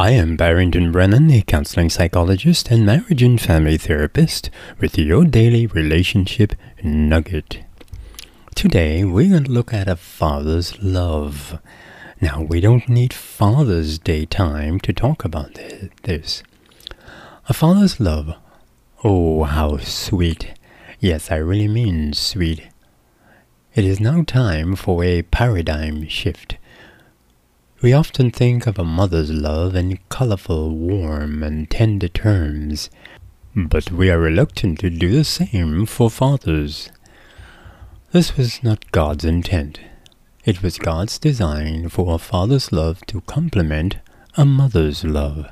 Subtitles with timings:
[0.00, 5.66] I am Barrington Brennan, a counseling psychologist and marriage and family therapist, with your daily
[5.66, 7.64] relationship nugget.
[8.54, 11.58] Today, we're going to look at a father's love.
[12.20, 15.58] Now, we don't need Father's Day time to talk about
[16.04, 16.44] this.
[17.48, 18.36] A father's love.
[19.02, 20.54] Oh, how sweet.
[21.00, 22.68] Yes, I really mean sweet.
[23.74, 26.56] It is now time for a paradigm shift.
[27.80, 32.90] We often think of a mother's love in colorful, warm, and tender terms,
[33.54, 36.90] but we are reluctant to do the same for fathers.
[38.10, 39.78] This was not God's intent.
[40.44, 43.98] It was God's design for a father's love to complement
[44.36, 45.46] a mother's love.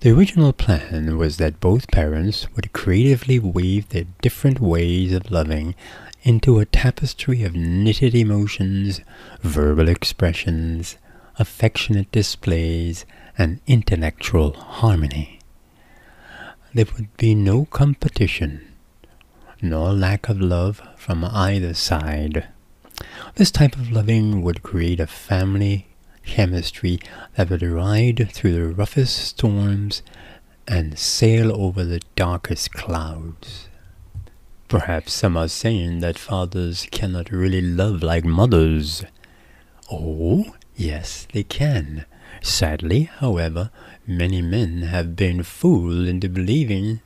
[0.00, 5.74] The original plan was that both parents would creatively weave their different ways of loving
[6.24, 9.00] into a tapestry of knitted emotions,
[9.40, 10.98] verbal expressions,
[11.38, 13.04] affectionate displays,
[13.38, 15.40] and intellectual harmony.
[16.74, 18.66] There would be no competition,
[19.60, 22.48] nor lack of love from either side.
[23.34, 25.86] This type of loving would create a family
[26.24, 26.98] chemistry
[27.36, 30.02] that would ride through the roughest storms
[30.66, 33.68] and sail over the darkest clouds.
[34.68, 39.04] Perhaps some are saying that fathers cannot really love like mothers.
[39.90, 42.04] Oh, Yes, they can.
[42.42, 43.70] Sadly, however,
[44.06, 47.00] many men have been fooled into believing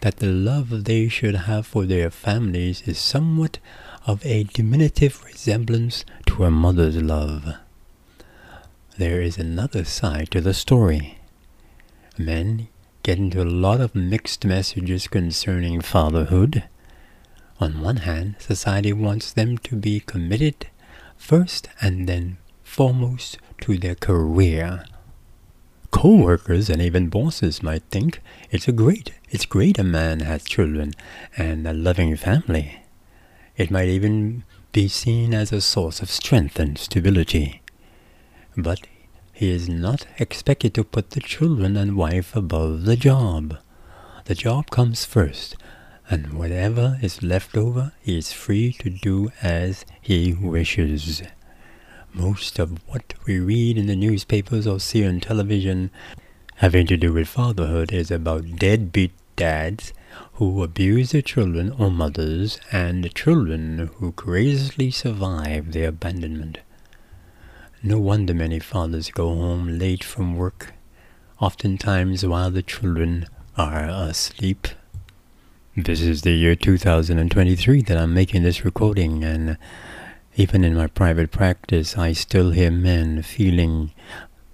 [0.00, 3.58] that the love they should have for their families is somewhat
[4.06, 7.54] of a diminutive resemblance to a mother's love.
[8.96, 11.18] There is another side to the story.
[12.16, 12.68] Men
[13.02, 16.62] get into a lot of mixed messages concerning fatherhood.
[17.60, 20.68] On one hand, society wants them to be committed
[21.16, 24.84] first and then foremost to their career.
[25.92, 30.92] Co-workers and even bosses might think it's a great, it's great a man has children
[31.38, 32.82] and a loving family.
[33.56, 37.62] It might even be seen as a source of strength and stability.
[38.58, 38.80] But
[39.32, 43.56] he is not expected to put the children and wife above the job.
[44.26, 45.56] The job comes first,
[46.10, 51.22] and whatever is left over he is free to do as he wishes.
[52.16, 55.90] Most of what we read in the newspapers or see on television
[56.56, 59.92] having to do with fatherhood is about deadbeat dads
[60.32, 66.60] who abuse their children or mothers and children who courageously survive their abandonment.
[67.82, 70.72] No wonder many fathers go home late from work,
[71.38, 73.26] oftentimes while the children
[73.58, 74.68] are asleep.
[75.76, 79.58] This is the year 2023 that I'm making this recording, and
[80.38, 83.92] even in my private practice, I still hear men feeling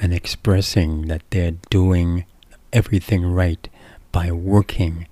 [0.00, 2.26] and expressing that they're doing
[2.72, 3.68] everything right
[4.12, 5.08] by working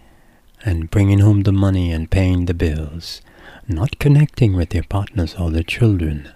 [0.65, 3.23] and bringing home the money and paying the bills,
[3.67, 6.31] not connecting with their partners or their children.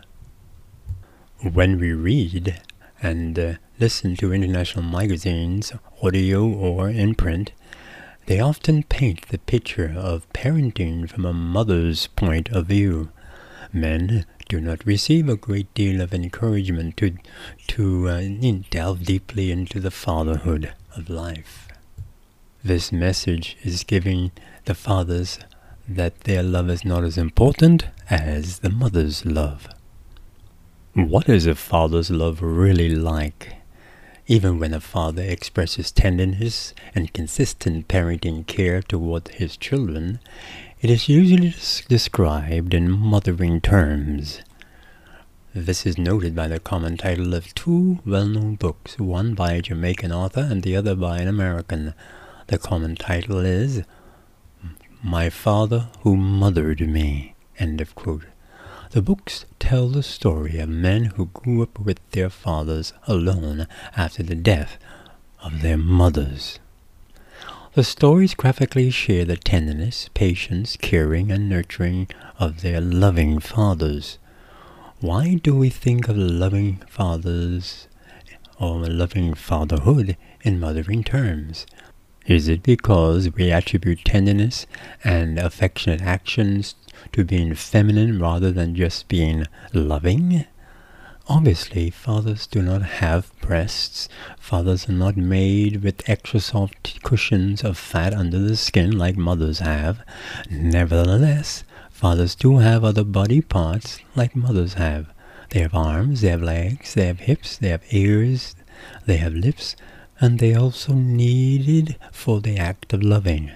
[1.41, 2.61] When we read
[3.01, 5.73] and uh, listen to international magazines,
[6.03, 7.53] audio or in print,
[8.27, 13.11] they often paint the picture of parenting from a mother's point of view
[13.73, 17.17] men do not receive a great deal of encouragement to,
[17.67, 18.23] to uh,
[18.71, 21.69] delve deeply into the fatherhood of life.
[22.63, 24.33] This message is giving
[24.65, 25.39] the fathers
[25.89, 29.69] that their love is not as important as the mother's love.
[30.95, 33.53] What is a father's love really like?
[34.27, 40.19] Even when a father expresses tenderness and consistent parenting care toward his children,
[40.83, 41.55] it is usually
[41.89, 44.43] described in mothering terms.
[45.55, 50.13] This is noted by the common title of two well-known books, one by a Jamaican
[50.13, 51.95] author and the other by an American.
[52.49, 53.85] The common title is
[55.03, 57.35] My Father Who Mothered Me.
[57.59, 58.27] End of quote.
[58.91, 63.67] The books tell the story of men who grew up with their fathers alone
[63.97, 64.77] after the death
[65.43, 66.59] of their mothers.
[67.77, 72.09] The stories graphically share the tenderness, patience, caring, and nurturing
[72.39, 74.17] of their loving fathers.
[75.01, 77.87] Why do we think of loving fathers
[78.59, 81.67] or loving fatherhood in mothering terms?
[82.27, 84.67] Is it because we attribute tenderness
[85.05, 86.77] and affectionate actions
[87.13, 89.45] to being feminine rather than just being
[89.75, 90.47] loving?
[91.29, 94.09] Obviously, fathers do not have breasts.
[94.39, 99.59] Fathers are not made with extra soft cushions of fat under the skin like mothers
[99.59, 100.01] have.
[100.49, 105.13] Nevertheless, fathers do have other body parts like mothers have.
[105.51, 108.55] They have arms, they have legs, they have hips, they have ears,
[109.07, 109.77] They have lips,
[110.21, 113.53] and they also needed for the act of loving.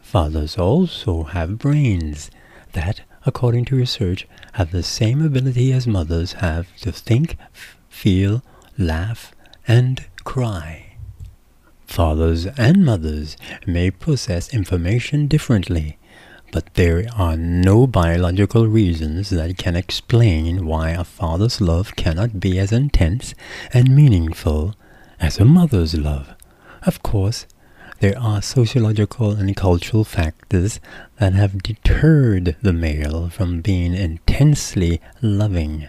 [0.00, 2.30] Fathers also have brains
[2.72, 7.36] that, according to research, have the same ability as mothers have to think,
[7.88, 8.42] feel,
[8.78, 9.34] laugh,
[9.66, 10.96] and cry.
[11.86, 13.36] Fathers and mothers
[13.66, 15.98] may process information differently,
[16.52, 22.58] but there are no biological reasons that can explain why a father's love cannot be
[22.58, 23.34] as intense
[23.72, 24.74] and meaningful
[25.20, 26.34] as a mother's love.
[26.82, 27.46] Of course,
[28.00, 30.80] there are sociological and cultural factors
[31.18, 35.86] that have deterred the male from being intensely loving.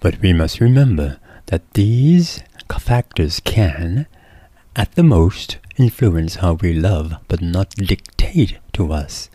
[0.00, 2.42] But we must remember that these
[2.80, 4.06] factors can,
[4.74, 9.28] at the most, influence how we love, but not dictate to us.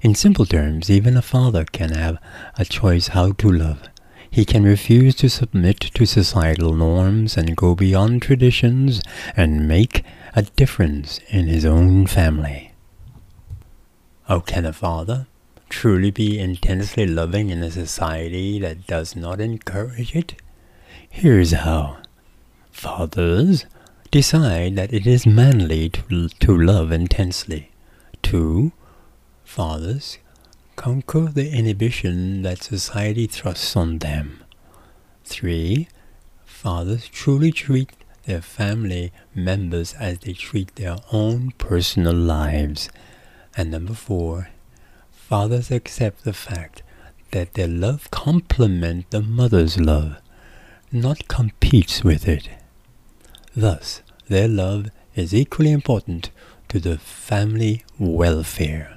[0.00, 2.18] In simple terms, even a father can have
[2.58, 3.88] a choice how to love.
[4.34, 9.00] He can refuse to submit to societal norms and go beyond traditions
[9.36, 10.02] and make
[10.34, 12.72] a difference in his own family.
[14.24, 15.28] How can a father
[15.68, 20.34] truly be intensely loving in a society that does not encourage it?
[21.08, 21.98] Here's how.
[22.72, 23.66] Fathers
[24.10, 27.70] decide that it is manly to, to love intensely.
[28.20, 28.72] Two,
[29.44, 30.18] fathers
[30.76, 34.44] conquer the inhibition that society thrusts on them.
[35.24, 35.88] Three,
[36.44, 37.90] fathers truly treat
[38.24, 42.88] their family members as they treat their own personal lives.
[43.56, 44.48] And number four,
[45.12, 46.82] fathers accept the fact
[47.30, 50.16] that their love complements the mother's love,
[50.92, 52.48] not competes with it.
[53.56, 56.30] Thus, their love is equally important
[56.68, 58.93] to the family welfare.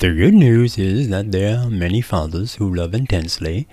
[0.00, 3.68] The good news is that there are many fathers who love intensely.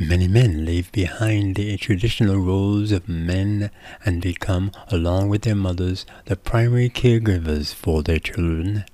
[0.00, 3.70] Many men leave behind the traditional roles of men
[4.04, 8.84] and become, along with their mothers, the primary caregivers for their children.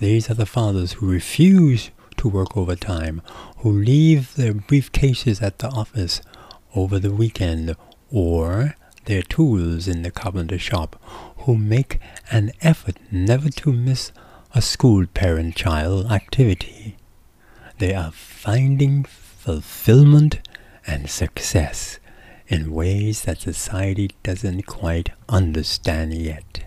[0.00, 3.22] These are the fathers who refuse to work overtime,
[3.58, 6.20] who leave their briefcases at the office
[6.74, 7.76] over the weekend
[8.10, 11.00] or their tools in the carpenter shop,
[11.44, 12.00] who make
[12.32, 14.10] an effort never to miss
[14.54, 16.96] a school parent child activity.
[17.78, 20.40] They are finding fulfillment
[20.86, 21.98] and success
[22.48, 26.64] in ways that society doesn't quite understand yet.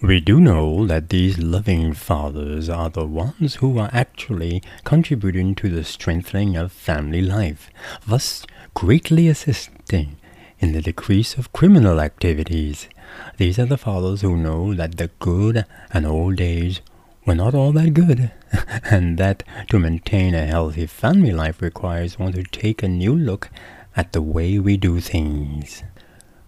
[0.00, 5.68] We do know that these loving fathers are the ones who are actually contributing to
[5.68, 7.70] the strengthening of family life,
[8.06, 10.16] thus greatly assisting
[10.60, 12.88] in the decrease of criminal activities.
[13.36, 16.80] These are the fathers who know that the good and old days
[17.24, 18.32] were not all that good,
[18.90, 23.50] and that to maintain a healthy family life requires one to take a new look
[23.96, 25.82] at the way we do things.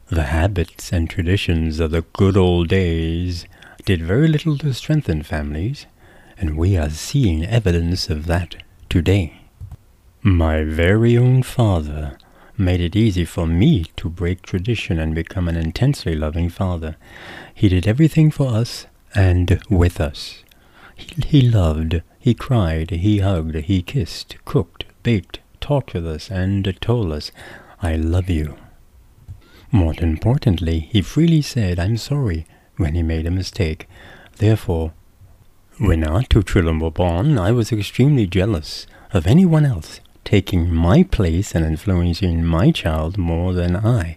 [0.09, 3.47] The habits and traditions of the good old days
[3.85, 5.87] did very little to strengthen families,
[6.39, 8.57] and we are seeing evidence of that
[8.89, 9.43] today.
[10.23, 12.19] My very own father
[12.61, 16.97] made it easy for me to break tradition and become an intensely loving father.
[17.55, 20.45] He did everything for us and with us.
[20.95, 26.77] He, he loved, he cried, he hugged, he kissed, cooked, baked, talked with us, and
[26.81, 27.33] told us,
[27.83, 28.57] I love you.
[29.73, 32.47] More importantly, he freely said, I'm sorry,
[32.77, 33.89] when he made a mistake.
[34.37, 34.93] Therefore,
[35.79, 41.03] when our two children were born, I was extremely jealous of anyone else taking my
[41.03, 44.17] place and influencing my child more than I.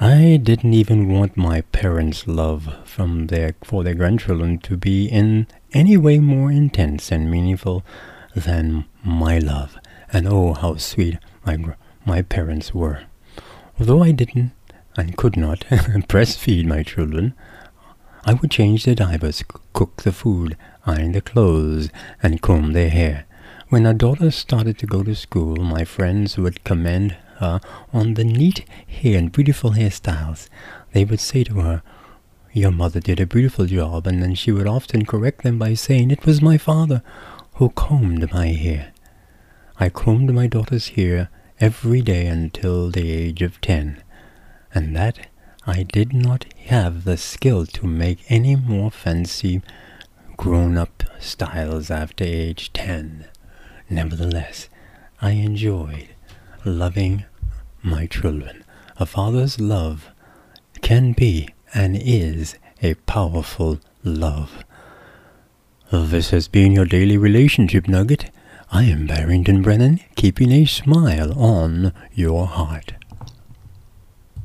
[0.00, 5.46] I didn't even want my parents' love from their for their grandchildren to be in
[5.72, 7.84] any way more intense and meaningful
[8.34, 9.78] than my love.
[10.12, 11.56] And oh, how sweet my
[12.04, 13.04] my parents were.
[13.78, 14.50] Although I didn't
[14.96, 15.60] and could not
[16.10, 17.34] breastfeed my children,
[18.24, 23.26] I would change their diapers, cook the food, iron the clothes, and comb their hair.
[23.72, 27.58] When our daughter started to go to school, my friends would commend her
[27.90, 30.50] on the neat hair and beautiful hairstyles.
[30.92, 31.82] They would say to her,
[32.52, 36.10] Your mother did a beautiful job, and then she would often correct them by saying,
[36.10, 37.02] It was my father
[37.54, 38.92] who combed my hair.
[39.80, 44.02] I combed my daughter's hair every day until the age of ten,
[44.74, 45.28] and that
[45.66, 49.62] I did not have the skill to make any more fancy
[50.36, 53.28] grown up styles after age ten.
[53.90, 54.68] Nevertheless,
[55.20, 56.08] I enjoyed
[56.64, 57.24] loving
[57.82, 58.64] my children.
[58.96, 60.10] A father's love
[60.80, 64.64] can be and is a powerful love.
[65.90, 68.30] This has been your daily relationship nugget.
[68.70, 72.94] I am Barrington Brennan, keeping a smile on your heart.